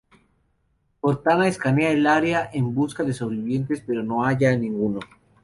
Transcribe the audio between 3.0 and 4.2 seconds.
de sobrevivientes, pero